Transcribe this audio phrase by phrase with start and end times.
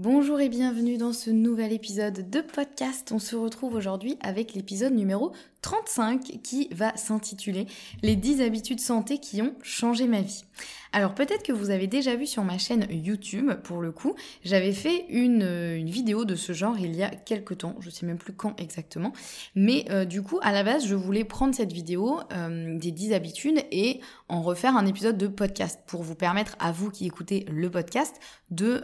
[0.00, 3.10] Bonjour et bienvenue dans ce nouvel épisode de podcast.
[3.10, 5.32] On se retrouve aujourd'hui avec l'épisode numéro
[5.68, 7.66] 35 qui va s'intituler
[8.02, 10.44] Les 10 habitudes santé qui ont changé ma vie.
[10.92, 14.72] Alors peut-être que vous avez déjà vu sur ma chaîne YouTube, pour le coup, j'avais
[14.72, 18.18] fait une, euh, vidéo de ce genre il y a quelques temps, je sais même
[18.18, 19.12] plus quand exactement,
[19.54, 23.12] mais euh, du coup à la base je voulais prendre cette vidéo euh, des 10
[23.12, 27.44] habitudes et en refaire un épisode de podcast pour vous permettre à vous qui écoutez
[27.50, 28.16] le podcast
[28.50, 28.82] de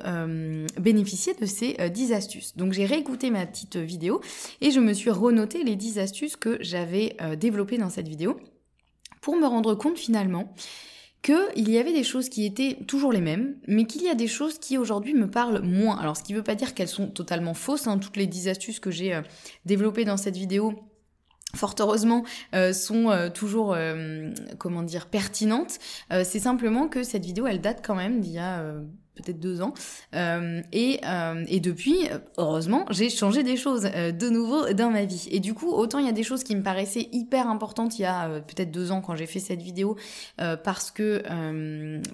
[0.78, 2.56] bénéficier de ces 10 astuces.
[2.56, 4.20] Donc j'ai réécouté ma petite vidéo
[4.60, 6.73] et je me suis renoté les 10 astuces que j'avais
[7.36, 8.38] développées dans cette vidéo
[9.20, 10.54] pour me rendre compte finalement
[11.24, 14.28] qu'il y avait des choses qui étaient toujours les mêmes, mais qu'il y a des
[14.28, 15.96] choses qui aujourd'hui me parlent moins.
[15.96, 17.98] Alors ce qui ne veut pas dire qu'elles sont totalement fausses, hein.
[17.98, 19.22] toutes les 10 astuces que j'ai euh,
[19.64, 20.74] développées dans cette vidéo
[21.54, 23.76] fort heureusement, euh, sont euh, toujours,
[24.58, 25.78] comment dire, pertinentes.
[26.10, 28.74] c'est simplement que cette vidéo, elle date quand même d'il y a
[29.14, 29.74] peut-être deux ans.
[30.14, 35.04] Euh, et, euh, et depuis, heureusement, j'ai changé des choses euh, de nouveau dans ma
[35.04, 35.28] vie.
[35.30, 38.02] Et du coup, autant il y a des choses qui me paraissaient hyper importantes il
[38.02, 39.96] y a peut-être deux ans quand j'ai fait cette vidéo,
[40.36, 41.22] parce que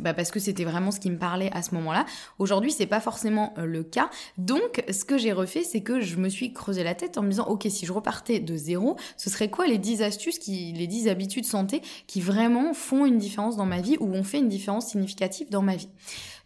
[0.00, 2.06] bah parce que c'était vraiment ce qui me parlait à ce moment-là.
[2.38, 4.10] Aujourd'hui, c'est pas forcément le cas.
[4.38, 7.30] Donc, ce que j'ai refait, c'est que je me suis creusé la tête en me
[7.30, 10.86] disant, ok, si je repartais de zéro, ce serait quoi les 10 astuces, qui, les
[10.86, 14.48] 10 habitudes santé qui vraiment font une différence dans ma vie ou ont fait une
[14.48, 15.88] différence significative dans ma vie?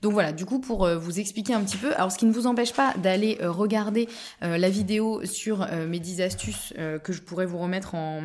[0.02, 2.32] Donc voilà, du coup pour euh, vous expliquer un petit peu, alors ce qui ne
[2.32, 4.08] vous empêche pas d'aller euh, regarder
[4.42, 6.72] euh, la vidéo sur mes 10 astuces
[7.02, 8.22] que je pourrais vous remettre en,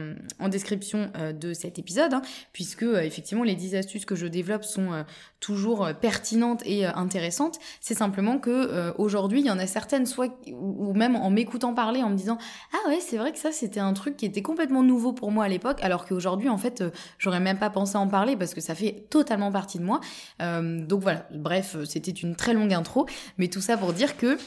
[0.49, 2.21] description de cet épisode, hein,
[2.53, 5.05] puisque effectivement les 10 astuces que je développe sont
[5.39, 7.59] toujours pertinentes et intéressantes.
[7.81, 12.01] C'est simplement que aujourd'hui il y en a certaines, soit ou même en m'écoutant parler,
[12.01, 12.37] en me disant
[12.73, 15.45] ah ouais c'est vrai que ça c'était un truc qui était complètement nouveau pour moi
[15.45, 16.83] à l'époque, alors qu'aujourd'hui en fait
[17.19, 19.99] j'aurais même pas pensé en parler parce que ça fait totalement partie de moi.
[20.39, 23.05] donc voilà, bref euh, c'était une très longue intro,
[23.37, 24.37] mais tout ça pour dire que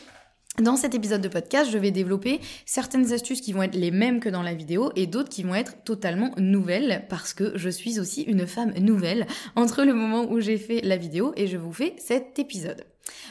[0.59, 4.21] dans cet épisode de podcast, je vais développer certaines astuces qui vont être les mêmes
[4.21, 7.99] que dans la vidéo et d'autres qui vont être totalement nouvelles parce que je suis
[7.99, 11.73] aussi une femme nouvelle entre le moment où j'ai fait la vidéo et je vous
[11.73, 12.85] fais cet épisode.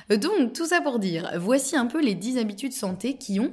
[0.10, 3.52] Donc, tout ça pour dire, voici un peu les 10 habitudes santé qui ont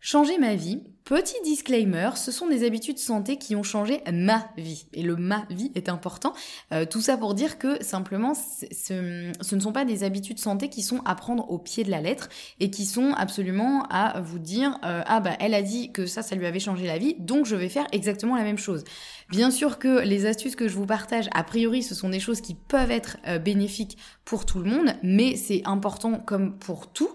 [0.00, 4.84] changé ma vie Petit disclaimer, ce sont des habitudes santé qui ont changé ma vie.
[4.92, 6.34] Et le ma vie est important.
[6.70, 10.82] Euh, tout ça pour dire que simplement, ce ne sont pas des habitudes santé qui
[10.82, 12.28] sont à prendre au pied de la lettre
[12.60, 16.20] et qui sont absolument à vous dire euh, ah bah elle a dit que ça,
[16.20, 18.84] ça lui avait changé la vie, donc je vais faire exactement la même chose.
[19.30, 22.42] Bien sûr que les astuces que je vous partage, a priori, ce sont des choses
[22.42, 23.96] qui peuvent être euh, bénéfiques
[24.26, 27.08] pour tout le monde, mais c'est important, comme pour tout,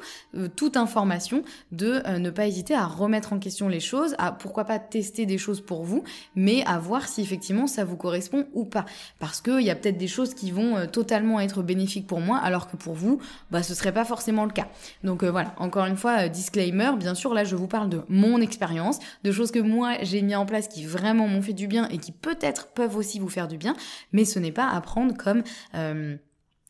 [0.55, 4.79] toute information, de ne pas hésiter à remettre en question les choses, à pourquoi pas
[4.79, 6.03] tester des choses pour vous,
[6.35, 8.85] mais à voir si effectivement ça vous correspond ou pas.
[9.19, 12.37] Parce qu'il y a peut-être des choses qui vont euh, totalement être bénéfiques pour moi,
[12.37, 13.19] alors que pour vous,
[13.51, 14.67] bah ce serait pas forcément le cas.
[15.03, 18.01] Donc euh, voilà, encore une fois, euh, disclaimer, bien sûr, là je vous parle de
[18.09, 21.67] mon expérience, de choses que moi j'ai mis en place qui vraiment m'ont fait du
[21.67, 23.75] bien et qui peut-être peuvent aussi vous faire du bien,
[24.11, 25.43] mais ce n'est pas à prendre comme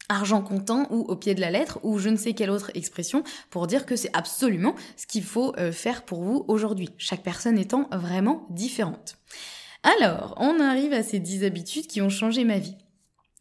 [0.09, 3.24] argent comptant ou au pied de la lettre ou je ne sais quelle autre expression
[3.50, 7.58] pour dire que c'est absolument ce qu'il faut euh, faire pour vous aujourd'hui, chaque personne
[7.58, 9.16] étant vraiment différente.
[9.84, 12.78] Alors, on arrive à ces 10 habitudes qui ont changé ma vie.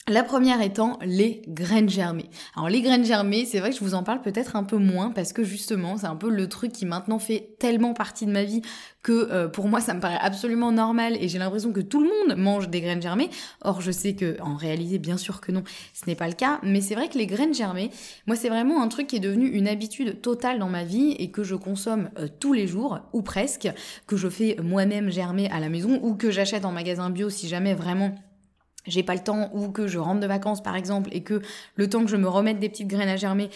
[0.09, 2.29] La première étant les graines germées.
[2.57, 5.13] Alors les graines germées, c'est vrai que je vous en parle peut-être un peu moins
[5.13, 8.43] parce que justement c'est un peu le truc qui maintenant fait tellement partie de ma
[8.43, 8.63] vie
[9.05, 12.09] que euh, pour moi ça me paraît absolument normal et j'ai l'impression que tout le
[12.09, 13.31] monde mange des graines germées.
[13.61, 15.63] Or je sais que en réalité bien sûr que non,
[15.95, 17.93] ce n'est pas le cas, mais c'est vrai que les graines germées,
[18.27, 21.31] moi c'est vraiment un truc qui est devenu une habitude totale dans ma vie et
[21.31, 23.69] que je consomme euh, tous les jours ou presque,
[24.09, 27.47] que je fais moi-même germer à la maison ou que j'achète en magasin bio si
[27.47, 28.17] jamais vraiment
[28.87, 31.43] j'ai pas le temps ou que je rentre de vacances par exemple et que
[31.77, 33.51] le temps que je me remette des petites graines à germer,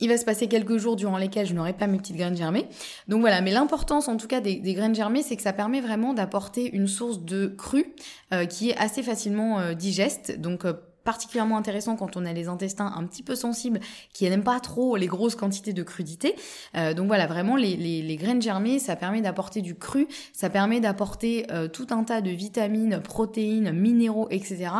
[0.00, 2.66] il va se passer quelques jours durant lesquels je n'aurai pas mes petites graines germées.
[3.08, 6.14] Donc voilà, mais l'importance en tout cas des, graines germées, c'est que ça permet vraiment
[6.14, 7.94] d'apporter une source de cru
[8.32, 10.40] euh, qui est assez facilement euh, digeste.
[10.40, 10.72] Donc euh,
[11.04, 13.80] particulièrement intéressant quand on a les intestins un petit peu sensibles,
[14.12, 16.34] qui n'aiment pas trop les grosses quantités de crudité.
[16.74, 21.46] donc voilà, vraiment les, les, graines germées, ça permet d'apporter du cru, ça permet d'apporter
[21.72, 24.70] tout un tas de vitamines, protéines, minéraux, etc.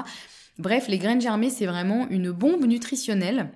[0.58, 3.50] Bref, les graines germées, c'est vraiment une bombe nutritionnelle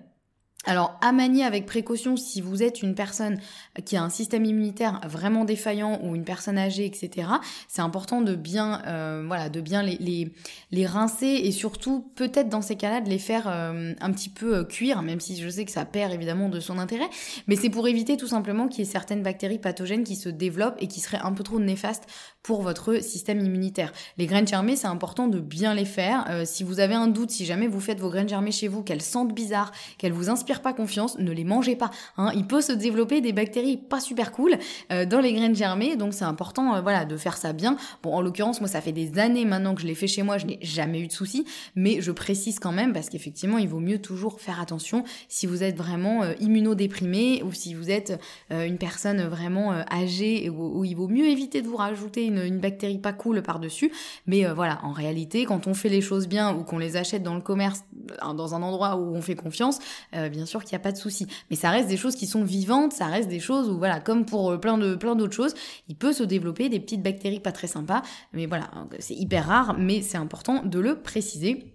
[0.66, 3.38] alors, à manier avec précaution si vous êtes une personne
[3.84, 7.28] qui a un système immunitaire vraiment défaillant ou une personne âgée, etc.
[7.69, 12.76] C'est important de bien, euh, voilà, de bien les, rincer et surtout peut-être dans ces
[12.76, 15.70] cas-là de les faire euh, un petit peu euh, cuire, même si je sais que
[15.70, 17.08] ça perd évidemment de son intérêt.
[17.46, 20.76] Mais c'est pour éviter tout simplement qu'il y ait certaines bactéries pathogènes qui se développent
[20.81, 22.06] et qui seraient un peu trop néfastes
[22.43, 23.93] pour votre système immunitaire.
[24.19, 26.43] Les graines germées, c'est important de bien les faire.
[26.44, 29.00] si vous avez un doute, si jamais vous faites vos graines germées chez vous, qu'elles
[29.00, 31.91] sentent bizarre, qu'elles vous inspirent pas confiance, ne les mangez pas.
[32.17, 32.31] Hein.
[32.35, 34.56] Il peut se développer des bactéries pas super cool
[34.93, 37.77] euh, dans les graines germées, donc c'est important euh, voilà, de faire ça bien.
[38.03, 40.39] Bon, en l'occurrence, moi, ça fait des années maintenant que je l'ai fait chez moi,
[40.39, 43.81] je n'ai jamais eu de soucis, mais je précise quand même parce qu'effectivement, il vaut
[43.81, 48.79] mieux toujours faire attention si vous êtes vraiment euh, immunodéprimé ou si vous êtes une
[48.79, 53.12] personne vraiment âgée où, il vaut mieux éviter de vous rajouter une, une bactérie pas
[53.12, 53.91] cool par-dessus.
[54.27, 57.35] Mais voilà, en réalité, quand on fait les choses bien ou qu'on les achète dans
[57.35, 57.85] le commerce,
[58.21, 59.79] dans un endroit où on fait confiance,
[60.12, 61.26] bien bien sûr qu'il n'y a pas de souci.
[61.50, 64.26] Mais ça reste des choses qui sont vivantes, ça reste des choses où, voilà, comme
[64.26, 65.55] pour euh, plein de plein d'autres choses,
[65.88, 68.02] il peut se développer des petites bactéries pas très sympas.
[68.35, 71.70] Mais voilà, c'est hyper rare, mais c'est important de le préciser.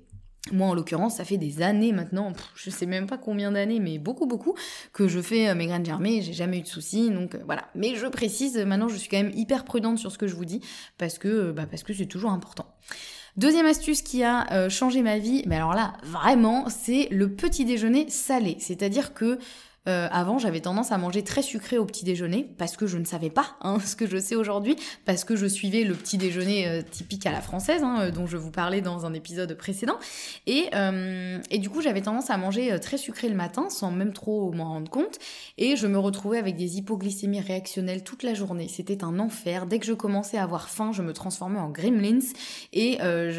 [0.51, 3.97] Moi, en l'occurrence, ça fait des années maintenant, je sais même pas combien d'années, mais
[3.97, 4.55] beaucoup, beaucoup,
[4.93, 7.65] que je fais euh, mes graines germées, j'ai jamais eu de soucis, donc euh, voilà.
[7.75, 10.45] Mais je précise, maintenant, je suis quand même hyper prudente sur ce que je vous
[10.45, 10.61] dis,
[10.97, 12.67] parce que, bah, parce que c'est toujours important.
[13.37, 17.65] Deuxième astuce qui a euh, changé ma vie, mais alors là, vraiment, c'est le petit
[17.65, 18.57] déjeuner salé.
[18.59, 19.39] C'est-à-dire que
[19.87, 23.05] euh, avant, j'avais tendance à manger très sucré au petit déjeuner parce que je ne
[23.05, 26.67] savais pas hein, ce que je sais aujourd'hui, parce que je suivais le petit déjeuner
[26.67, 29.97] euh, typique à la française, hein, euh, dont je vous parlais dans un épisode précédent.
[30.45, 30.69] Et,
[31.51, 34.65] et du coup, j'avais tendance à manger très sucré le matin sans même trop m'en
[34.65, 35.17] rendre compte.
[35.57, 38.67] Et je me retrouvais avec des hypoglycémies réactionnelles toute la journée.
[38.67, 39.65] C'était un enfer.
[39.65, 42.19] Dès que je commençais à avoir faim, je me transformais en gremlins
[42.73, 42.97] et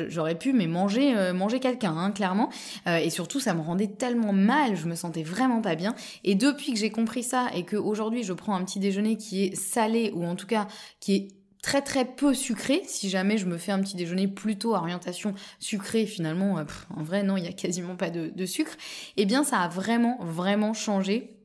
[0.09, 2.51] j'aurais pu mais manger, manger quelqu'un, hein, clairement.
[2.87, 5.95] et surtout, ça me rendait tellement mal, je me sentais vraiment pas bien.
[6.35, 9.56] Depuis que j'ai compris ça et que aujourd'hui je prends un petit déjeuner qui est
[9.56, 10.69] salé ou en tout cas
[11.00, 11.29] qui est
[11.62, 12.82] très très peu sucré.
[12.87, 16.65] Si jamais je me fais un petit déjeuner plutôt orientation sucrée, finalement, euh,
[16.97, 18.73] en vrai non, il y a quasiment pas de, de sucre.
[19.17, 21.40] Eh bien, ça a vraiment vraiment changé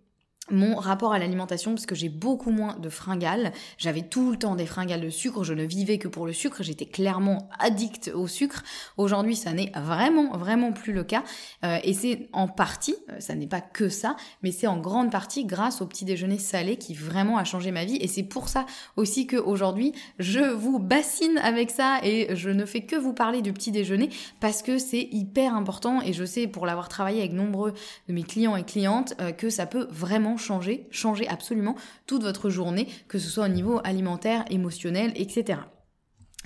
[0.51, 3.51] mon rapport à l'alimentation parce que j'ai beaucoup moins de fringales.
[3.77, 6.61] J'avais tout le temps des fringales de sucre, je ne vivais que pour le sucre,
[6.61, 8.63] j'étais clairement addict au sucre.
[8.97, 11.23] Aujourd'hui, ça n'est vraiment, vraiment plus le cas.
[11.63, 15.11] Euh, et c'est en partie, euh, ça n'est pas que ça, mais c'est en grande
[15.11, 17.97] partie grâce au petit déjeuner salé qui vraiment a changé ma vie.
[17.97, 18.65] Et c'est pour ça
[18.97, 23.51] aussi qu'aujourd'hui, je vous bassine avec ça et je ne fais que vous parler du
[23.51, 24.09] petit déjeuner
[24.39, 27.73] parce que c'est hyper important et je sais pour l'avoir travaillé avec nombreux
[28.07, 32.49] de mes clients et clientes euh, que ça peut vraiment changer, changer absolument toute votre
[32.49, 35.59] journée, que ce soit au niveau alimentaire, émotionnel, etc.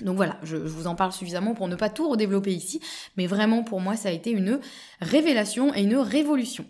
[0.02, 2.80] Donc voilà, je, vous en parle suffisamment pour ne pas tout redévelopper ici,
[3.16, 4.60] mais vraiment pour moi ça a été une
[5.00, 6.64] révélation et une révolution.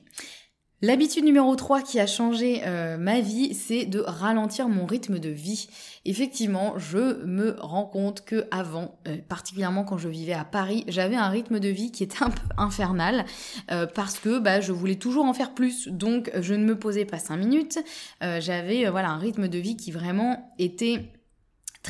[0.82, 5.29] L'habitude numéro 3 qui a changé euh, ma vie, c'est de ralentir mon rythme de
[5.29, 5.69] vie.
[6.06, 11.16] Effectivement, je me rends compte que avant, euh, particulièrement quand je vivais à Paris, j'avais
[11.16, 13.26] un rythme de vie qui était un peu infernal
[13.71, 15.87] euh, parce que bah, je voulais toujours en faire plus.
[15.88, 17.78] Donc je ne me posais pas 5 minutes.
[18.23, 21.12] j'avais voilà un rythme de vie qui vraiment était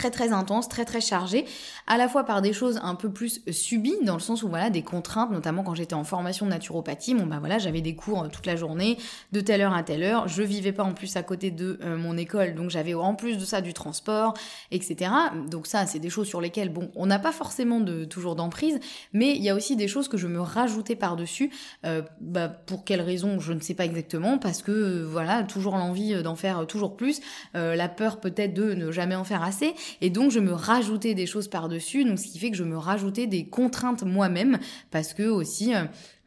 [0.00, 1.44] très très intense, très très chargé,
[1.86, 4.70] à la fois par des choses un peu plus subies, dans le sens où voilà,
[4.70, 8.22] des contraintes, notamment quand j'étais en formation de naturopathie, bon bah voilà, j'avais des cours
[8.22, 8.96] euh, toute la journée,
[9.32, 11.98] de telle heure à telle heure, je vivais pas en plus à côté de euh,
[11.98, 14.32] mon école, donc j'avais en plus de ça du transport,
[14.70, 15.10] etc.
[15.50, 18.80] Donc ça, c'est des choses sur lesquelles, bon, on n'a pas forcément de toujours d'emprise,
[19.12, 21.50] mais il y a aussi des choses que je me rajoutais par-dessus,
[21.84, 26.22] euh, bah, pour quelles raisons, je ne sais pas exactement, parce que voilà, toujours l'envie
[26.22, 27.20] d'en faire toujours plus,
[27.52, 31.26] la peur peut-être de ne jamais en faire assez, et donc, je me rajoutais des
[31.26, 34.58] choses par-dessus, donc ce qui fait que je me rajoutais des contraintes moi-même,
[34.90, 35.84] parce que aussi, euh,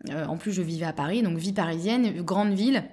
[0.10, 2.84] euh, en plus, je vivais à Paris, donc vie parisienne, grande ville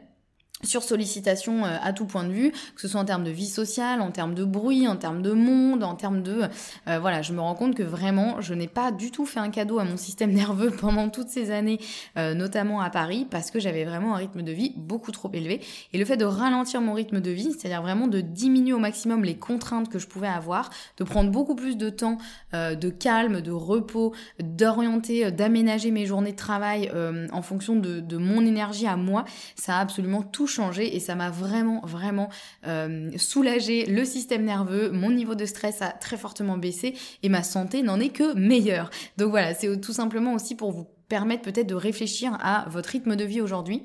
[0.62, 3.48] sur sollicitation euh, à tout point de vue, que ce soit en termes de vie
[3.48, 6.42] sociale, en termes de bruit, en termes de monde, en termes de...
[6.88, 9.50] Euh, voilà, je me rends compte que vraiment, je n'ai pas du tout fait un
[9.50, 11.80] cadeau à mon système nerveux pendant toutes ces années,
[12.18, 15.60] euh, notamment à Paris, parce que j'avais vraiment un rythme de vie beaucoup trop élevé.
[15.92, 19.24] Et le fait de ralentir mon rythme de vie, c'est-à-dire vraiment de diminuer au maximum
[19.24, 22.18] les contraintes que je pouvais avoir, de prendre beaucoup plus de temps
[22.52, 26.90] de calme, de repos, d'orienter, d'aménager mes journées de travail
[27.32, 29.24] en fonction de, de mon énergie à moi,
[29.56, 32.28] ça a absolument tout changé et ça m'a vraiment, vraiment
[32.66, 37.42] euh, soulagé le système nerveux, mon niveau de stress a très fortement baissé et ma
[37.42, 38.90] santé n'en est que meilleure.
[39.16, 43.16] Donc voilà, c'est tout simplement aussi pour vous permettre peut-être de réfléchir à votre rythme
[43.16, 43.82] de vie aujourd'hui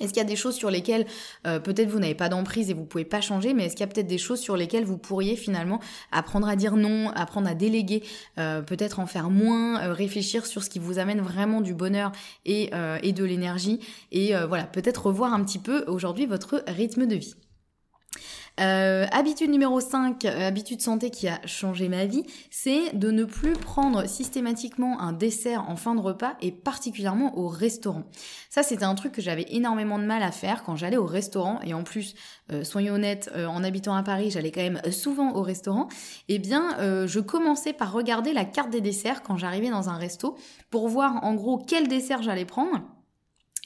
[0.00, 1.06] est-ce qu'il y a des choses sur lesquelles
[1.46, 3.88] euh, peut-être vous n'avez pas d'emprise et vous pouvez pas changer, mais est-ce qu'il y
[3.88, 5.80] a peut-être des choses sur lesquelles vous pourriez finalement
[6.12, 8.02] apprendre à dire non, apprendre à déléguer,
[8.38, 12.12] euh, peut-être en faire moins, euh, réfléchir sur ce qui vous amène vraiment du bonheur
[12.44, 12.70] et,
[13.02, 13.80] et de l'énergie,
[14.12, 17.34] et voilà, peut-être revoir un petit peu aujourd'hui votre rythme de vie.
[18.60, 23.24] Euh, habitude numéro 5, euh, habitude santé qui a changé ma vie, c'est de ne
[23.24, 28.02] plus prendre systématiquement un dessert en fin de repas et particulièrement au restaurant.
[28.50, 31.60] Ça, c'était un truc que j'avais énormément de mal à faire quand j'allais au restaurant
[31.62, 32.14] et en plus,
[32.50, 35.88] euh, soyons honnêtes, en habitant à Paris, j'allais quand même souvent au restaurant.
[36.28, 40.36] Eh bien, je commençais par regarder la carte des desserts quand j'arrivais dans un resto
[40.70, 42.80] pour voir en gros quel dessert j'allais prendre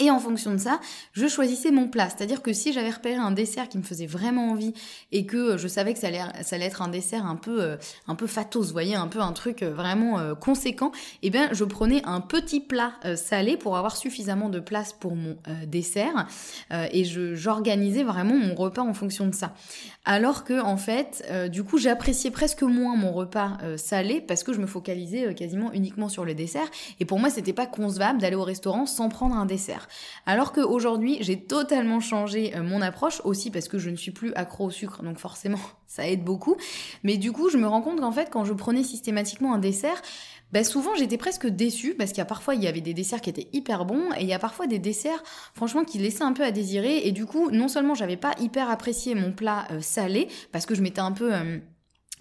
[0.00, 0.80] et en fonction de ça,
[1.12, 2.08] je choisissais mon plat.
[2.08, 4.72] C'est-à-dire que si j'avais repéré un dessert qui me faisait vraiment envie
[5.12, 7.76] et que euh, je savais que ça allait, être un dessert un peu, euh,
[8.08, 11.64] un peu fatos, vous voyez, un peu un truc euh, vraiment conséquent, eh bien, je
[11.64, 16.26] prenais un petit plat salé pour avoir suffisamment de place pour mon dessert
[16.70, 19.54] et j'organisais vraiment mon repas en fonction de ça.
[20.04, 24.60] Alors que en fait, du coup, j'appréciais presque moins mon repas salé parce que je
[24.60, 26.68] me focalisais quasiment uniquement sur le dessert.
[27.00, 29.81] Et pour moi, c'était pas concevable d'aller au restaurant sans prendre un dessert.
[30.26, 34.32] Alors qu'aujourd'hui, j'ai totalement changé euh, mon approche aussi parce que je ne suis plus
[34.34, 36.56] accro au sucre, donc forcément, ça aide beaucoup.
[37.02, 40.00] Mais du coup, je me rends compte qu'en fait, quand je prenais systématiquement un dessert,
[40.52, 43.22] bah souvent j'étais presque déçue parce qu'il y a parfois il y avait des desserts
[43.22, 45.22] qui étaient hyper bons et il y a parfois des desserts
[45.54, 48.70] franchement qui laissaient un peu à désirer et du coup non seulement j'avais pas hyper
[48.70, 51.58] apprécié mon plat euh, salé parce que je m'étais un peu euh,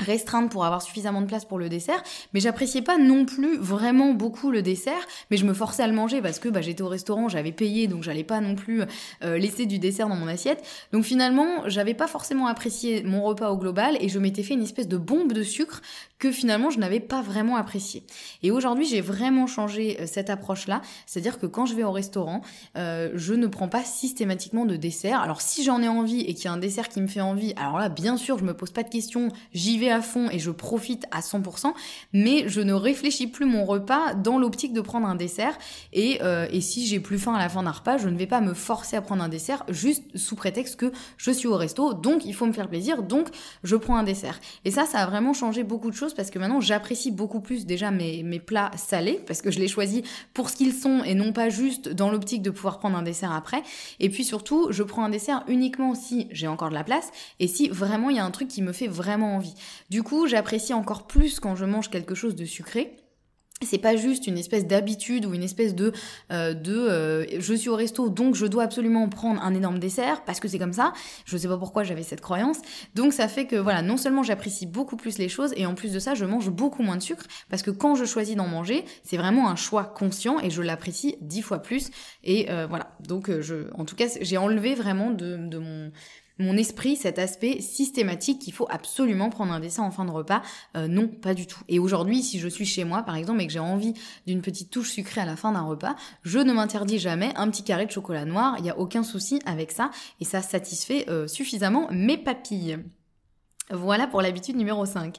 [0.02, 2.04] restreinte pour avoir suffisamment de place pour le dessert,
[2.34, 5.94] mais j'appréciais pas non plus vraiment beaucoup le dessert, mais je me forçais à le
[5.94, 8.84] manger parce que bah, j'étais au restaurant, j'avais payé, donc j'allais pas non plus
[9.24, 10.64] euh, laisser du dessert dans mon assiette.
[10.92, 14.64] Donc finalement, j'avais pas forcément apprécié mon repas au global et je m'étais fait une
[14.64, 15.82] espèce de bombe de sucre
[16.22, 18.04] que finalement je n'avais pas vraiment apprécié.
[18.44, 22.42] Et aujourd'hui, j'ai vraiment changé euh, cette approche-là, c'est-à-dire que quand je vais au restaurant,
[22.78, 25.20] euh, je ne prends pas systématiquement de dessert.
[25.20, 27.54] Alors si j'en ai envie et qu'il y a un dessert qui me fait envie,
[27.58, 30.38] alors là, bien sûr, je me pose pas de questions, j'y vais à fond et
[30.38, 31.74] je profite à 100%,
[32.14, 35.58] mais je ne réfléchis plus mon repas dans l'optique de prendre un dessert.
[35.98, 38.42] Euh, et si j'ai plus faim à la fin d'un repas, je ne vais pas
[38.42, 42.26] me forcer à prendre un dessert juste sous prétexte que je suis au resto, donc
[42.26, 43.30] il faut me faire plaisir, donc
[43.64, 44.40] je prends un dessert.
[44.66, 47.66] Et ça, ça a vraiment changé beaucoup de choses parce que maintenant j'apprécie beaucoup plus
[47.66, 50.02] déjà mes, mes plats salés parce que je les choisis
[50.34, 53.32] pour ce qu'ils sont et non pas juste dans l'optique de pouvoir prendre un dessert
[53.32, 53.64] après.
[54.00, 57.48] Et puis surtout, je prends un dessert uniquement si j'ai encore de la place et
[57.48, 59.54] si vraiment il y a un truc qui me fait vraiment envie.
[59.90, 62.96] Du coup, j'apprécie encore plus quand je mange quelque chose de sucré
[63.66, 65.92] c'est pas juste une espèce d'habitude ou une espèce de
[66.32, 70.24] euh, de euh, je suis au resto donc je dois absolument prendre un énorme dessert
[70.26, 70.94] parce que c'est comme ça.
[71.26, 72.58] Je sais pas pourquoi j'avais cette croyance.
[72.96, 75.92] Donc ça fait que voilà, non seulement j'apprécie beaucoup plus les choses et en plus
[75.92, 78.86] de ça, je mange beaucoup moins de sucre parce que quand je choisis d'en manger,
[79.04, 81.90] c'est vraiment un choix conscient et je l'apprécie dix fois plus
[82.24, 82.96] et euh, voilà.
[83.08, 85.92] Donc je en tout cas, j'ai enlevé vraiment de de mon
[86.42, 90.42] mon esprit cet aspect systématique qu'il faut absolument prendre un dessin en fin de repas.
[90.76, 91.62] Euh, non, pas du tout.
[91.68, 93.94] Et aujourd'hui, si je suis chez moi, par exemple, et que j'ai envie
[94.28, 97.64] d'une petite touche sucrée à la fin d'un repas, je ne m'interdis jamais un petit
[97.64, 98.56] carré de chocolat noir.
[98.58, 99.92] Il n'y a aucun souci avec ça.
[100.20, 102.80] Et ça satisfait euh, suffisamment mes papilles.
[103.70, 105.18] Voilà pour l'habitude numéro 5.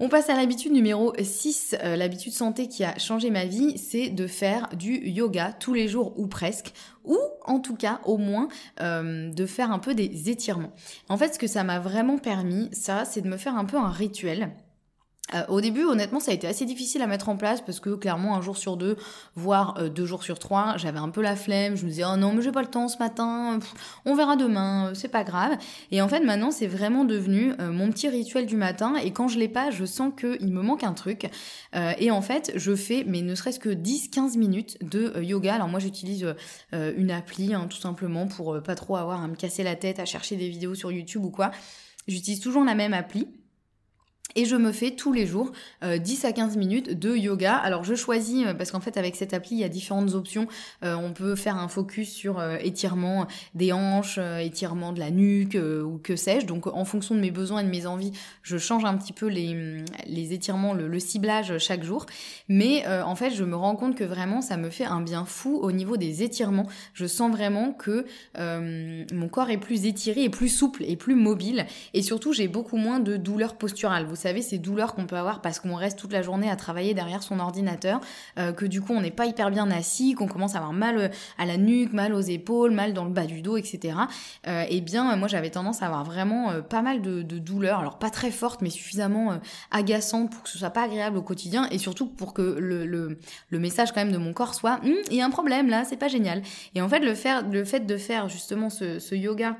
[0.00, 4.10] On passe à l'habitude numéro 6, euh, l'habitude santé qui a changé ma vie, c'est
[4.10, 6.72] de faire du yoga tous les jours ou presque,
[7.04, 8.46] ou en tout cas au moins
[8.80, 10.72] euh, de faire un peu des étirements.
[11.08, 13.76] En fait, ce que ça m'a vraiment permis, ça, c'est de me faire un peu
[13.76, 14.52] un rituel.
[15.34, 17.90] Euh, au début, honnêtement, ça a été assez difficile à mettre en place parce que
[17.90, 18.96] clairement, un jour sur deux,
[19.34, 21.76] voire euh, deux jours sur trois, j'avais un peu la flemme.
[21.76, 23.58] Je me disais, oh non, mais j'ai pas le temps ce matin,
[24.04, 25.56] on verra demain, euh, c'est pas grave.
[25.90, 28.94] Et en fait, maintenant, c'est vraiment devenu mon petit rituel du matin.
[28.96, 31.28] Et quand je l'ai pas, je sens qu'il me manque un truc.
[31.74, 35.54] et en fait, je fais, mais ne serait-ce que 10-15 minutes de yoga.
[35.54, 36.34] Alors moi, j'utilise
[36.72, 40.04] une appli, hein, tout simplement, pour pas trop avoir à me casser la tête, à
[40.04, 41.50] chercher des vidéos sur YouTube ou quoi.
[42.06, 43.26] J'utilise toujours la même appli.
[44.34, 47.54] Et je me fais tous les jours 10 euh, à 15 minutes de yoga.
[47.54, 50.46] Alors je choisis, euh, parce qu'en fait avec cette appli, il y a différentes options.
[50.84, 55.98] Euh, on peut faire un focus sur étirement des hanches, étirement de la nuque ou
[56.02, 56.46] que sais-je.
[56.46, 59.26] Donc en fonction de mes besoins et de mes envies, je change un petit peu
[59.28, 62.04] les, les étirements, le, ciblage chaque jour.
[62.48, 65.58] Mais en fait, je me rends compte que vraiment, ça me fait un bien fou
[65.62, 66.66] au niveau des étirements.
[66.92, 68.04] Je sens vraiment que
[68.36, 71.66] mon corps est plus étiré et plus souple et plus mobile.
[71.94, 74.06] Et surtout, j'ai beaucoup moins de douleurs posturales.
[74.18, 77.22] Savez, ces douleurs qu'on peut avoir parce qu'on reste toute la journée à travailler derrière
[77.22, 78.00] son ordinateur,
[78.36, 81.46] que du coup on n'est pas hyper bien assis, qu'on commence à avoir mal à
[81.46, 83.94] la nuque, mal aux épaules, mal dans le bas du dos, etc.
[84.46, 88.30] eh bien, moi j'avais tendance à avoir vraiment pas mal de, douleurs, alors pas très
[88.30, 89.38] fortes, mais suffisamment
[89.70, 93.18] agaçantes pour que ce soit pas agréable au quotidien et surtout pour que le,
[93.58, 95.96] message quand même de mon corps soit hum, il y a un problème là, c'est
[95.96, 96.42] pas génial.
[96.74, 99.56] Et en fait, le, fait de faire justement ce yoga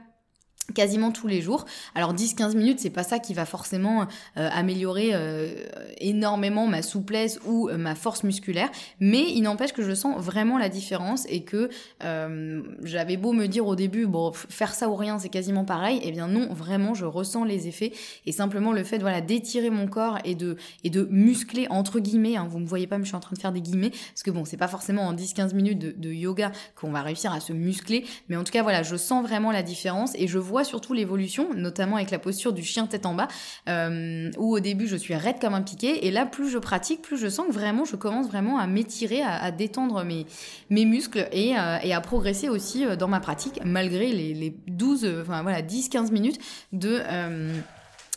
[0.75, 1.65] quasiment tous les jours.
[1.95, 4.07] Alors 10-15 minutes, c'est pas ça qui va forcément
[4.37, 5.65] euh, améliorer euh,
[5.99, 8.69] énormément ma souplesse ou euh, ma force musculaire,
[9.01, 11.71] mais il n'empêche que je sens vraiment la différence et que
[12.83, 16.09] j'avais beau me dire au début bon faire ça ou rien c'est quasiment pareil, et
[16.09, 17.93] eh bien non, vraiment je ressens les effets.
[18.27, 20.57] Et simplement le fait voilà d'étirer mon corps et de
[21.11, 23.53] muscler entre guillemets, hein, vous me voyez pas mais je suis en train de faire
[23.53, 26.91] des guillemets parce que bon, c'est pas forcément en 10-15 minutes de, de yoga qu'on
[26.91, 30.13] va réussir à se muscler, mais en tout cas voilà, je sens vraiment la différence
[30.15, 33.29] et je vois surtout l'évolution, notamment avec la posture du chien tête en bas,
[33.69, 37.03] euh, où au début je suis raide comme un piqué, et là plus je pratique,
[37.03, 40.27] plus je sens que vraiment je commence vraiment à m'étirer, à, détendre mes,
[40.85, 45.07] muscles et, euh, et, à progresser aussi euh, dans ma pratique, malgré les, les 12,
[45.23, 46.39] enfin voilà, 10-15 minutes
[46.73, 47.01] de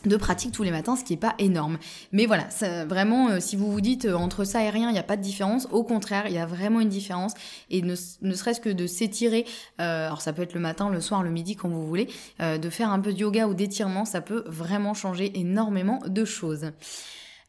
[0.05, 1.77] de pratique tous les matins, ce qui est pas énorme.
[2.12, 2.48] Mais voilà,
[2.86, 5.17] vraiment, euh, si vous vous dites euh, entre ça et rien, il n'y a pas
[5.17, 5.67] de différence.
[5.72, 7.34] Au contraire, il y a vraiment une différence.
[7.70, 9.46] Et ne, serait-ce que de s'étirer,
[9.79, 12.08] euh, alors ça peut être le matin, le soir, le midi, quand vous voulez,
[12.39, 16.72] de faire un peu de yoga ou d'étirement, ça peut vraiment changer énormément de choses.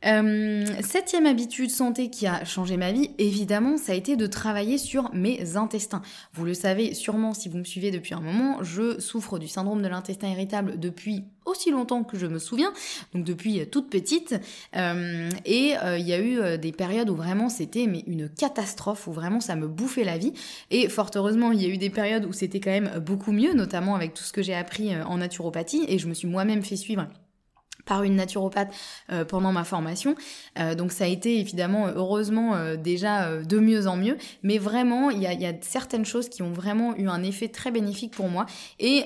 [0.04, 4.78] Euh, septième habitude santé qui a changé ma vie, évidemment, ça a été de travailler
[4.78, 6.02] sur mes intestins.
[6.34, 9.82] Vous le savez sûrement si vous me suivez depuis un moment, je souffre du syndrome
[9.82, 12.72] de l'intestin irritable depuis aussi longtemps que je me souviens,
[13.14, 14.34] donc depuis toute petite.
[14.76, 19.06] Euh, et euh, il y a eu des périodes où vraiment c'était mais une catastrophe,
[19.06, 20.32] où vraiment ça me bouffait la vie.
[20.70, 23.54] Et fort heureusement, il y a eu des périodes où c'était quand même beaucoup mieux,
[23.54, 25.84] notamment avec tout ce que j'ai appris en naturopathie.
[25.88, 27.06] Et je me suis moi-même fait suivre
[27.84, 28.72] par une naturopathe
[29.10, 30.14] euh, pendant ma formation.
[30.58, 34.16] Euh, donc ça a été évidemment, heureusement, euh, déjà de mieux en mieux.
[34.42, 37.48] Mais vraiment, il y a, y a, certaines choses qui ont vraiment eu un effet
[37.48, 38.46] très bénéfique pour moi.
[38.78, 39.04] Et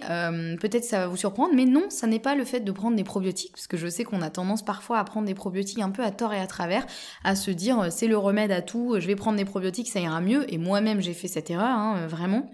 [0.60, 3.04] peut-être ça va vous surprendre, mais non, ça n'est pas le fait de prendre des
[3.04, 6.02] probiotiques, parce que je sais qu'on a tendance parfois à prendre des probiotiques un peu
[6.02, 6.86] à tort et à travers,
[7.24, 10.20] à se dire c'est le remède à tout, je vais prendre des probiotiques, ça ira
[10.20, 10.52] mieux.
[10.52, 12.50] Et moi-même, j'ai fait cette erreur, hein, vraiment.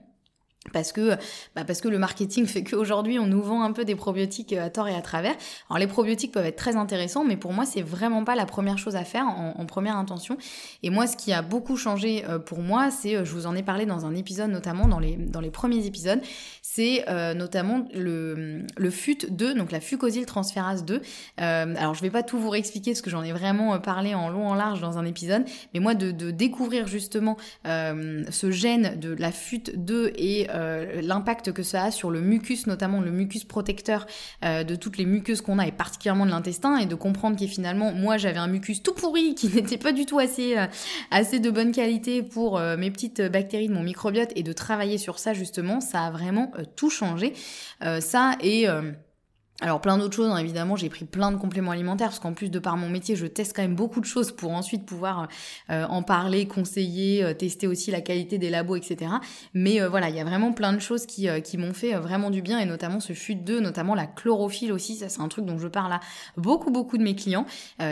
[0.72, 1.16] Parce que,
[1.57, 4.66] bah parce que le marketing fait qu'aujourd'hui on nous vend un peu des probiotiques euh,
[4.66, 5.35] à tort et à travers.
[5.68, 8.79] Alors les probiotiques peuvent être très intéressants, mais pour moi c'est vraiment pas la première
[8.79, 10.37] chose à faire en, première intention.
[10.85, 13.57] Et moi ce qui a beaucoup changé euh, pour moi, c'est, euh, je vous en
[13.57, 16.20] ai parlé dans un épisode notamment dans les dans les premiers épisodes,
[16.62, 21.01] c'est notamment le le FUT 2, donc la fucosyl transférase 2.
[21.38, 24.48] alors je vais pas tout vous réexpliquer parce que j'en ai vraiment parlé en long
[24.48, 25.44] en large dans un épisode,
[25.75, 31.62] mais moi de, découvrir justement ce gène de la FUT 2 et euh, l'impact que
[31.62, 34.07] ça a sur le mucus, notamment le mucus protecteur
[34.45, 37.47] euh, de toutes les muqueuses qu'on a et particulièrement de l'intestin et de comprendre que
[37.47, 40.67] finalement moi j'avais un mucus tout pourri qui n'était pas du tout assez euh,
[41.11, 45.19] assez de bonne qualité pour mes petites bactéries de mon microbiote et de travailler sur
[45.19, 47.33] ça justement, ça a vraiment tout changé.
[48.01, 48.67] ça et
[49.62, 52.51] alors plein d'autres choses, hein, évidemment, j'ai pris plein de compléments alimentaires parce qu'en plus
[52.51, 55.29] de par mon métier, je teste quand même beaucoup de choses pour ensuite pouvoir
[55.70, 59.12] euh, en parler, conseiller, euh, tester aussi la qualité des labos, etc.
[59.55, 62.42] Mais euh, voilà, il y a vraiment plein de choses qui, m'ont fait vraiment du
[62.42, 65.59] bien et notamment ce fut 2, notamment la chlorophylle aussi, ça c'est un truc dont
[65.59, 66.01] je parle à
[66.37, 67.46] beaucoup beaucoup de mes clients,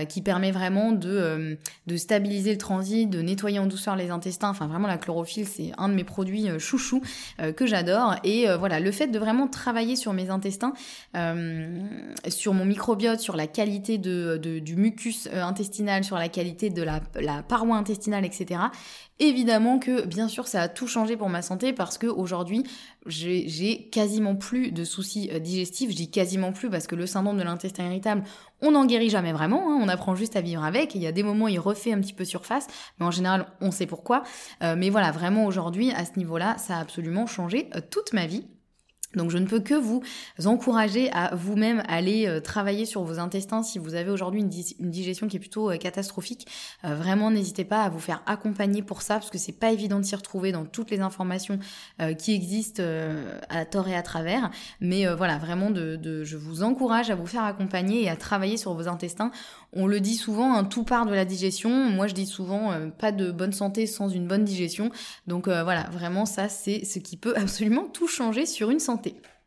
[0.09, 1.59] qui permet vraiment de,
[1.96, 4.48] stabiliser le transit, de nettoyer en douceur les intestins.
[4.48, 7.02] Enfin vraiment la chlorophylle c'est un de mes produits chouchous
[7.38, 10.72] que j'adore et voilà le fait de vraiment travailler sur mes intestins.
[12.29, 17.01] Sur mon microbiote, sur la qualité du mucus euh, intestinal, sur la qualité de la,
[17.42, 18.61] paroi intestinale, etc.
[19.18, 22.64] Évidemment que, bien sûr, ça a tout changé pour ma santé parce que aujourd'hui,
[23.07, 25.94] j'ai quasiment plus de soucis euh, digestifs.
[25.94, 28.23] Dis quasiment plus parce que le syndrome de l'intestin irritable,
[28.62, 29.70] on n'en guérit jamais vraiment.
[29.70, 29.79] Hein.
[29.83, 30.94] on apprend juste à vivre avec.
[30.94, 32.66] Il y a des moments, il refait un petit peu surface,
[32.99, 34.23] mais en général, on sait pourquoi.
[34.61, 38.44] mais voilà, vraiment aujourd'hui, à ce niveau-là, ça a absolument changé toute ma vie.
[39.16, 40.03] Donc je ne peux que vous
[40.44, 45.27] encourager à vous-même aller euh, travailler sur vos intestins si vous avez aujourd'hui une, digestion
[45.27, 46.46] qui est plutôt euh, catastrophique.
[46.85, 49.99] Euh, vraiment n'hésitez pas à vous faire accompagner pour ça parce que c'est pas évident
[49.99, 51.59] de s'y retrouver dans toutes les informations
[52.18, 52.83] qui existent
[53.49, 54.51] à tort et à travers.
[54.81, 58.75] Mais voilà, vraiment de, je vous encourage à vous faire accompagner et à travailler sur
[58.75, 59.31] vos intestins.
[59.73, 61.70] On le dit souvent, un tout part de la digestion.
[61.70, 64.90] Moi je dis souvent pas de bonne santé sans une bonne digestion.
[65.27, 69.39] Donc voilà, vraiment ça c'est ce qui peut absolument tout changer sur une santé santé.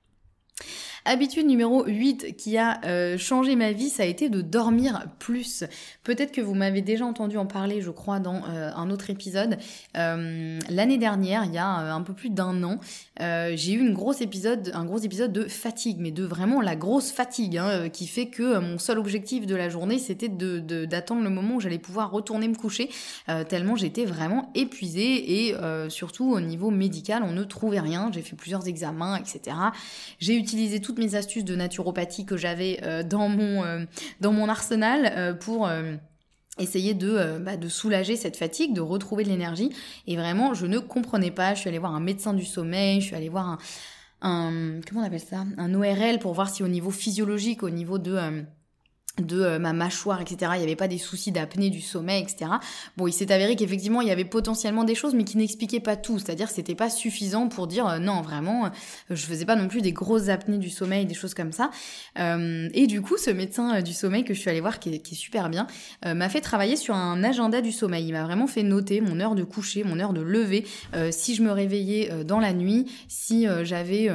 [1.06, 5.66] Habitude numéro 8 qui a euh, changé ma vie, ça a été de dormir plus.
[6.04, 9.58] Peut-être que vous m'avez déjà entendu en parler, je crois, dans euh, un autre épisode.
[9.98, 12.80] Euh, l'année dernière, il y a un peu plus d'un an,
[13.20, 17.12] j'ai eu une grosse épisode, un gros épisode de fatigue, mais de vraiment la grosse
[17.12, 21.34] fatigue, hein, qui fait que mon seul objectif de la journée, c'était d'attendre de, le
[21.34, 22.90] moment où j'allais pouvoir retourner me coucher,
[23.50, 25.56] tellement j'étais vraiment épuisée et
[25.90, 28.10] surtout au niveau médical, on ne trouvait rien.
[28.14, 29.58] J'ai fait plusieurs examens, etc.
[30.20, 33.86] J'ai utilisé mes astuces de naturopathie que j'avais euh, dans, mon, euh,
[34.22, 35.70] dans mon arsenal euh, pour
[36.60, 39.72] essayer de, bah, de soulager cette fatigue, de retrouver de l'énergie.
[40.08, 41.56] Et vraiment, je ne comprenais pas.
[41.56, 43.58] Je suis allée voir un médecin du sommeil, je suis allée voir
[44.22, 47.98] un comment on appelle ça, un ORL pour voir si au niveau physiologique, au niveau
[47.98, 48.46] de
[49.22, 50.54] de euh, ma mâchoire, etc.
[50.56, 52.52] Il n'y avait pas des soucis d'apnée du sommeil, etc.
[52.98, 55.96] Bon, il s'est avéré qu'effectivement, il y avait potentiellement des choses, mais qui n'expliquaient pas
[55.96, 56.18] tout.
[56.18, 58.70] C'est-à-dire c'était pas suffisant pour dire euh, non, vraiment, euh,
[59.12, 61.70] je faisais pas non plus des grosses apnées du sommeil, des choses comme ça.
[62.16, 65.14] et du coup, ce médecin du sommeil que je suis allée voir, qui est, qui
[65.14, 65.68] est super bien,
[66.06, 68.06] m'a fait travailler sur un agenda du sommeil.
[68.08, 70.66] Il m'a vraiment fait noter mon heure de coucher, mon heure de lever,
[71.12, 74.10] si je me réveillais dans la nuit, si j'avais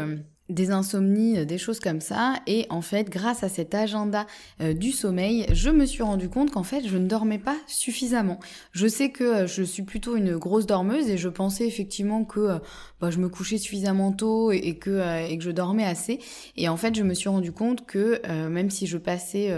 [0.49, 2.35] des insomnies, euh, des choses comme ça.
[2.47, 4.27] Et en fait, grâce à cet agenda
[4.61, 8.41] euh, du sommeil, je me suis rendu compte qu'en fait, je ne dormais pas suffisamment.
[8.73, 12.59] Je sais que euh, je suis plutôt une grosse dormeuse et je pensais effectivement que
[13.01, 16.19] bah, je me couchais suffisamment tôt et, que, et que je dormais assez.
[16.57, 19.53] Et en fait, je me suis rendu compte que même si je passais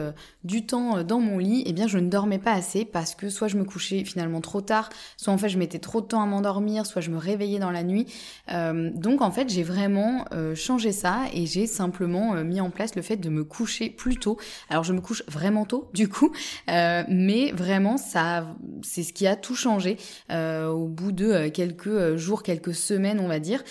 [0.45, 3.49] du temps dans mon lit, eh bien, je ne dormais pas assez parce que soit
[3.49, 6.27] je me couchais finalement trop tard, soit en fait, je mettais trop de temps à
[6.27, 8.07] m'endormir, soit je me réveillais dans la nuit.
[8.49, 13.03] donc, en fait, j'ai vraiment changé ça et j'ai simplement euh, mis en place le
[13.03, 14.39] fait de me coucher plus tôt.
[14.69, 16.33] Alors je me couche vraiment tôt du coup,
[16.71, 19.99] euh, mais vraiment ça, c'est ce qui a tout changé
[20.31, 23.63] euh, au bout de quelques jours, quelques semaines on va dire.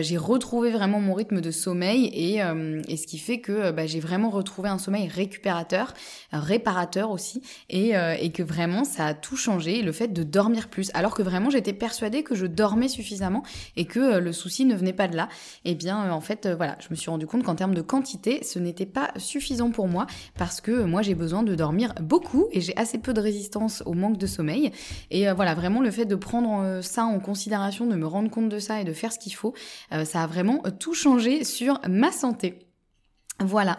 [0.00, 2.40] j'ai retrouvé vraiment mon rythme de sommeil et,
[2.88, 5.94] et ce qui fait que bah, j'ai vraiment retrouvé un sommeil récupérateur,
[6.32, 10.90] réparateur aussi et, et que vraiment ça a tout changé, le fait de dormir plus.
[10.94, 13.42] Alors que vraiment j'étais persuadée que je dormais suffisamment
[13.76, 15.28] et que le souci ne venait pas de là.
[15.64, 18.42] Et eh bien en fait voilà, je me suis rendu compte qu'en termes de quantité,
[18.42, 22.60] ce n'était pas suffisant pour moi parce que moi j'ai besoin de dormir beaucoup et
[22.60, 24.72] j'ai assez peu de résistance au manque de sommeil.
[25.10, 28.30] Et euh, voilà, vraiment le fait de prendre euh, ça en considération, de me rendre
[28.30, 29.54] compte de ça et de faire ce qu'il faut,
[29.92, 32.65] euh, ça a vraiment tout changé sur ma santé.
[33.40, 33.76] Voilà.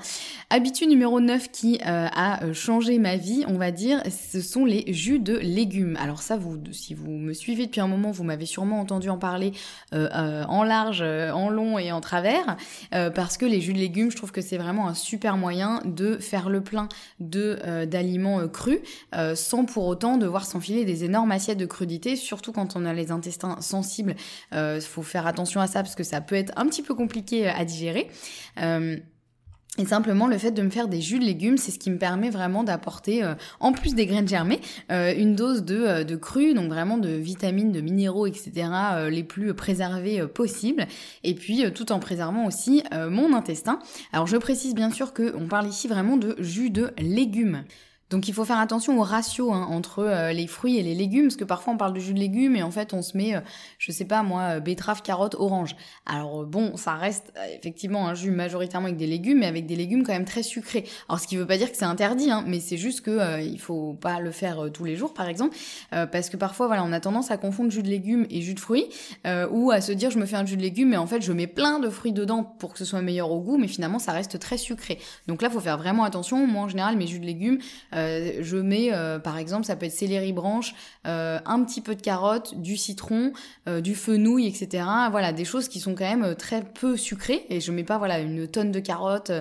[0.51, 4.65] Habitude numéro 9 qui euh, a euh, changé ma vie, on va dire, ce sont
[4.65, 5.97] les jus de légumes.
[5.99, 9.17] Alors ça, vous, si vous me suivez depuis un moment, vous m'avez sûrement entendu en
[9.17, 9.53] parler
[9.95, 12.55] euh, en large, en long et en travers,
[12.91, 16.17] parce que les jus de légumes, je trouve que c'est vraiment un super moyen de
[16.17, 16.87] faire le plein
[17.19, 18.79] de d'aliments crus,
[19.33, 23.11] sans pour autant devoir s'enfiler des énormes assiettes de crudité, surtout quand on a les
[23.11, 24.15] intestins sensibles.
[24.53, 27.47] Il faut faire attention à ça parce que ça peut être un petit peu compliqué
[27.47, 28.09] à digérer.
[29.79, 31.99] Et simplement le fait de me faire des jus de légumes, c'est ce qui me
[31.99, 34.59] permet vraiment d'apporter, euh, en plus des graines germées,
[34.91, 38.51] euh, une dose de, euh, de cru, donc vraiment de vitamines, de minéraux, etc.
[39.09, 40.87] les plus préservés possibles.
[41.23, 43.79] Et puis tout en préservant aussi mon intestin.
[44.13, 47.63] Alors je précise bien sûr qu'on parle ici vraiment de jus de légumes.
[48.09, 51.25] Donc il faut faire attention au ratio hein, entre euh, les fruits et les légumes,
[51.25, 53.35] parce que parfois on parle de jus de légumes et en fait on se met,
[53.35, 53.41] euh,
[53.79, 55.75] je sais pas moi, euh, betterave, carotte, orange.
[56.05, 60.03] Alors bon, ça reste effectivement un jus majoritairement avec des légumes, mais avec des légumes
[60.03, 60.85] quand même très sucrés.
[61.09, 63.59] Alors ce qui veut pas dire que c'est interdit, hein, mais c'est juste que il
[63.59, 65.57] faut pas le faire tous les jours par exemple,
[65.91, 68.59] parce que parfois voilà on a tendance à confondre jus de légumes et jus de
[68.59, 68.87] fruits,
[69.51, 71.33] ou à se dire je me fais un jus de légumes, mais en fait je
[71.33, 74.11] mets plein de fruits dedans pour que ce soit meilleur au goût, mais finalement ça
[74.11, 74.99] reste très sucré.
[75.27, 76.47] Donc là faut faire vraiment attention.
[76.47, 77.59] Moi en général mes jus de légumes
[77.97, 80.75] euh, je mets, euh, par exemple, ça peut être céleri branche,
[81.07, 83.31] euh, un petit peu de carotte, du citron,
[83.81, 84.85] du fenouil, etc.
[85.11, 87.45] Voilà, des choses qui sont quand même très peu sucrées.
[87.49, 89.31] Et je mets pas, voilà, une tonne de carottes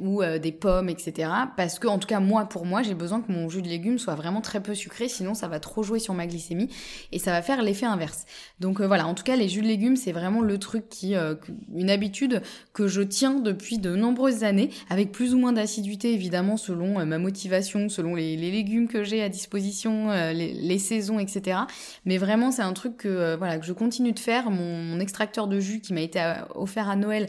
[0.00, 1.30] ou des pommes, etc.
[1.56, 3.98] Parce que, en tout cas, moi, pour moi, j'ai besoin que mon jus de légumes
[3.98, 5.08] soit vraiment très peu sucré.
[5.08, 6.68] Sinon, ça va trop jouer sur ma glycémie
[7.12, 8.24] et ça va faire l'effet inverse.
[8.60, 11.90] Donc voilà, en tout cas, les jus de légumes, c'est vraiment le truc qui, une
[11.90, 17.05] habitude que je tiens depuis de nombreuses années, avec plus ou moins d'assiduité, évidemment, selon
[17.06, 21.58] ma motivation selon les, légumes que j'ai à disposition, euh, les, saisons, etc.
[22.04, 24.50] Mais vraiment, c'est un truc que, euh, voilà, que je continue de faire.
[24.50, 27.28] Mon, extracteur de jus qui m'a été euh, offert à Noël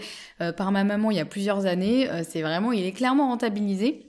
[0.55, 4.06] par ma maman il y a plusieurs années, c'est vraiment, il est clairement rentabilisé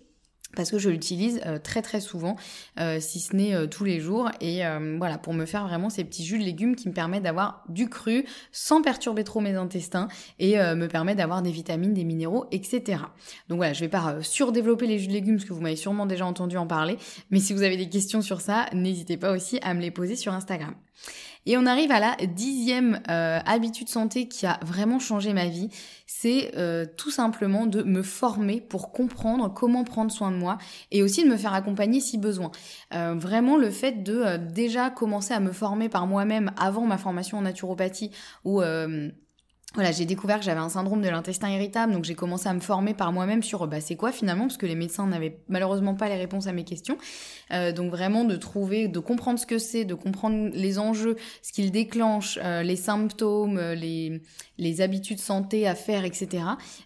[0.56, 2.36] parce que je l'utilise euh, très très souvent,
[2.80, 4.62] euh, si ce n'est euh, tous les jours, et
[4.98, 7.88] voilà, pour me faire vraiment ces petits jus de légumes qui me permettent d'avoir du
[7.88, 10.08] cru sans perturber trop mes intestins
[10.38, 13.02] et me permet d'avoir des vitamines, des minéraux, etc.
[13.48, 16.06] Donc voilà, je vais pas surdévelopper les jus de légumes parce que vous m'avez sûrement
[16.06, 16.98] déjà entendu en parler,
[17.30, 20.16] mais si vous avez des questions sur ça, n'hésitez pas aussi à me les poser
[20.16, 20.74] sur Instagram.
[21.48, 25.70] Et on arrive à la dixième euh, habitude santé qui a vraiment changé ma vie.
[26.06, 30.58] C'est euh, tout simplement de me former pour comprendre comment prendre soin de moi
[30.90, 32.50] et aussi de me faire accompagner si besoin.
[32.92, 37.38] Euh, vraiment le fait de déjà commencer à me former par moi-même avant ma formation
[37.38, 38.10] en naturopathie
[38.44, 38.60] ou
[39.74, 42.60] voilà, j'ai découvert que j'avais un syndrome de l'intestin irritable, donc j'ai commencé à me
[42.60, 46.08] former par moi-même sur bah, c'est quoi finalement, parce que les médecins n'avaient malheureusement pas
[46.08, 46.96] les réponses à mes questions.
[47.52, 51.52] Euh, donc vraiment de trouver, de comprendre ce que c'est, de comprendre les enjeux, ce
[51.52, 54.22] qu'ils déclenchent, euh, les symptômes, euh, les,
[54.58, 56.44] les habitudes santé à faire, etc.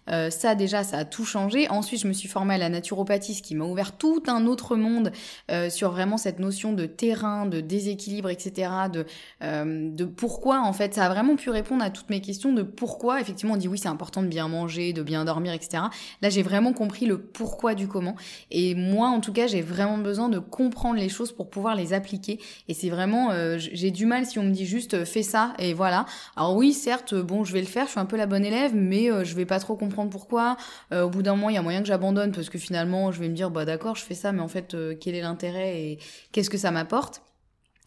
[0.09, 1.67] Euh, ça déjà, ça a tout changé.
[1.69, 4.75] Ensuite, je me suis formée à la naturopathie, ce qui m'a ouvert tout un autre
[4.75, 5.11] monde
[5.51, 8.71] euh, sur vraiment cette notion de terrain, de déséquilibre, etc.
[8.91, 9.05] De,
[9.41, 12.61] euh, de pourquoi, en fait, ça a vraiment pu répondre à toutes mes questions de
[12.75, 13.21] pourquoi.
[13.21, 15.83] Effectivement, on dit oui, c'est important de bien manger, de bien dormir, etc.
[16.21, 18.15] Là, j'ai vraiment compris le pourquoi du comment.
[18.51, 21.93] Et moi, en tout cas, j'ai vraiment besoin de comprendre les choses pour pouvoir les
[21.93, 22.39] appliquer.
[22.67, 26.05] Et c'est vraiment, j'ai du mal si on me dit juste fais ça et voilà.
[26.35, 28.75] Alors oui, certes, bon, je vais le faire, je suis un peu la bonne élève,
[28.75, 30.57] mais euh, je vais pas trop comprendre pourquoi.
[30.91, 33.19] Euh, au bout d'un moment, il y a moyen que j'abandonne parce que finalement, je
[33.19, 35.81] vais me dire, bah d'accord, je fais ça, mais en fait, euh, quel est l'intérêt
[35.81, 35.99] et
[36.31, 37.21] qu'est-ce que ça m'apporte?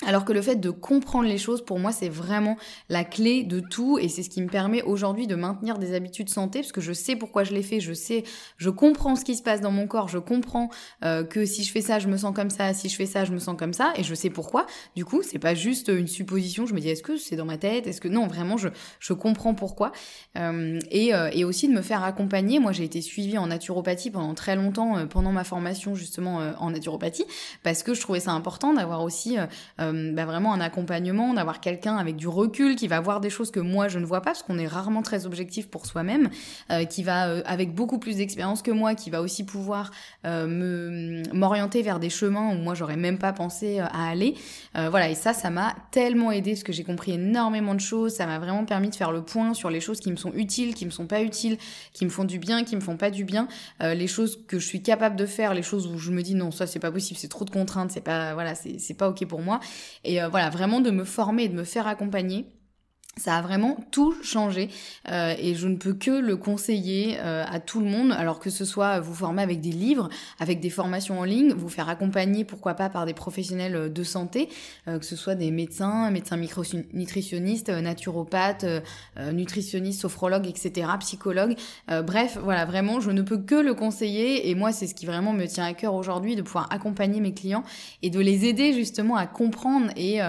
[0.04, 2.59] Alors que le fait de comprendre les choses, pour moi, c'est vraiment
[2.90, 6.28] la clé de tout et c'est ce qui me permet aujourd'hui de maintenir des habitudes
[6.28, 8.22] santé parce que je sais pourquoi je les fais, je sais,
[8.59, 10.68] je comprends ce qui se passe dans mon corps, je comprends
[11.02, 13.24] euh, que si je fais ça, je me sens comme ça, si je fais ça,
[13.24, 14.66] je me sens comme ça et je sais pourquoi.
[14.96, 17.56] Du coup, c'est pas juste une supposition, je me dis est-ce que c'est dans ma
[17.56, 18.68] tête, est-ce que non, vraiment, je,
[19.00, 19.92] je comprends pourquoi.
[20.37, 22.59] Euh, et, euh, et aussi de me faire accompagner.
[22.59, 27.24] Moi, j'ai été suivie en naturopathie pendant très longtemps, pendant ma formation justement en naturopathie,
[27.62, 29.38] parce que je trouvais ça important d'avoir aussi
[29.92, 33.51] euh, bah, vraiment un accompagnement, d'avoir quelqu'un avec du recul qui va voir des choses
[33.51, 36.31] que moi je ne vois pas, parce qu'on est rarement très objectif pour soi-même,
[36.70, 39.90] euh, qui va euh, avec beaucoup plus d'expérience que moi, qui va aussi pouvoir
[40.25, 44.35] me m'orienter vers des chemins où moi j'aurais même pas pensé à aller.
[44.75, 48.14] voilà, et ça, ça m'a tellement aidé parce que j'ai compris énormément de choses.
[48.14, 50.75] Ça m'a vraiment permis de faire le point sur les choses qui me sont utiles,
[50.75, 51.59] qui me sont pas utiles,
[51.92, 53.46] qui me font du bien, qui me font pas du bien,
[53.81, 56.51] les choses que je suis capable de faire, les choses où je me dis non,
[56.51, 59.40] ça c'est pas possible, c'est trop de contraintes, c'est pas voilà, c'est pas ok pour
[59.40, 59.61] moi.
[60.05, 62.47] Et euh, voilà, vraiment de me former et de me faire accompagner
[63.18, 64.68] ça a vraiment tout changé
[65.09, 68.50] euh, et je ne peux que le conseiller euh, à tout le monde, alors que
[68.50, 72.44] ce soit vous former avec des livres, avec des formations en ligne, vous faire accompagner
[72.44, 74.50] pourquoi pas par des professionnels euh, de santé,
[74.87, 78.66] que ce soit des médecins, médecins nutritionnistes, naturopathes,
[79.33, 81.57] nutritionnistes, sophrologues, etc., psychologues.
[81.88, 85.33] bref, voilà, vraiment, je ne peux que le conseiller et moi, c'est ce qui vraiment
[85.33, 87.64] me tient à cœur aujourd'hui, de pouvoir accompagner mes clients
[88.02, 90.20] et de les aider justement à comprendre et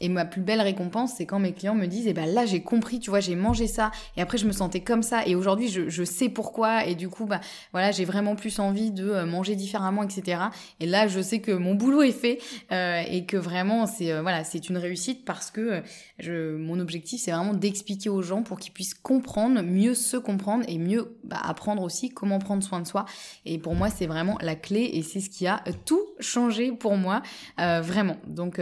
[0.00, 2.62] et ma plus belle récompense, c'est quand mes clients me disent, eh ben là j'ai
[2.62, 5.68] compris, tu vois, j'ai mangé ça, et après je me sentais comme ça, et aujourd'hui
[5.68, 7.40] je, je, sais pourquoi, et du coup, bah
[7.72, 10.42] voilà, j'ai vraiment plus envie de euh, manger différemment, etc.
[10.80, 12.38] Et là, je sais que mon boulot est fait,
[12.72, 15.82] euh, et que vraiment c'est euh, voilà, c'est une réussite parce que
[16.18, 20.64] je, mon objectif c'est vraiment d'expliquer aux gens pour qu'ils puissent comprendre, mieux se comprendre
[20.68, 23.06] et mieux bah, apprendre aussi comment prendre soin de soi.
[23.46, 26.96] Et pour moi, c'est vraiment la clé, et c'est ce qui a tout changé pour
[26.96, 27.22] moi,
[27.56, 28.16] vraiment.
[28.26, 28.60] Donc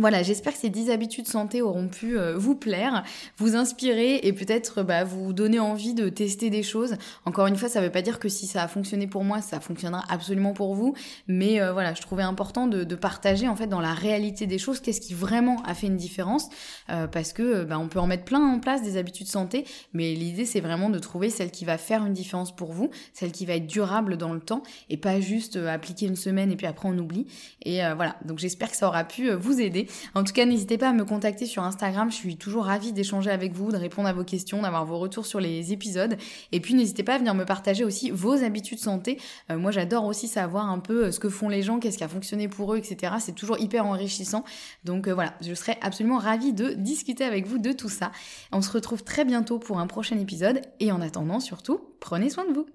[0.00, 3.04] voilà, j'espère que ces 10 habitudes santé auront pu euh, vous plaire,
[3.36, 6.96] vous inspirer et peut-être bah, vous donner envie de tester des choses.
[7.26, 9.42] Encore une fois, ça ne veut pas dire que si ça a fonctionné pour moi,
[9.42, 10.94] ça fonctionnera absolument pour vous.
[11.28, 14.80] Mais euh, voilà, je trouvais important de, partager en fait dans la réalité des choses
[14.80, 16.48] qu'est-ce qui vraiment a fait une différence.
[16.88, 20.14] Euh, parce que bah, on peut en mettre plein en place des habitudes santé, mais
[20.14, 23.46] l'idée c'est vraiment de trouver celle qui va faire une différence pour vous, celle qui
[23.46, 26.88] va être durable dans le temps et pas juste appliquer une semaine et puis après
[26.88, 27.26] on oublie.
[27.64, 29.86] Et voilà, donc j'espère que ça aura pu vous aider.
[30.14, 32.10] En tout cas, n'hésitez pas à me contacter sur Instagram.
[32.10, 35.26] Je suis toujours ravie d'échanger avec vous, de répondre à vos questions, d'avoir vos retours
[35.26, 36.16] sur les épisodes.
[36.52, 39.18] Et puis, n'hésitez pas à venir me partager aussi vos habitudes santé.
[39.50, 42.04] Euh, moi, j'adore aussi savoir un peu euh, ce que font les gens, qu'est-ce qui
[42.04, 43.14] a fonctionné pour eux, etc.
[43.20, 44.44] C'est toujours hyper enrichissant.
[44.84, 48.12] Donc euh, voilà, je serais absolument ravie de discuter avec vous de tout ça.
[48.52, 50.62] On se retrouve très bientôt pour un prochain épisode.
[50.80, 52.66] Et en attendant, surtout, prenez soin de vous.